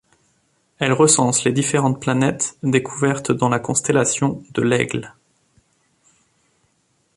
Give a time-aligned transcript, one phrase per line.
[0.79, 5.13] Elle recense les différentes planètes découvertes dans la constellation de l'Aigle.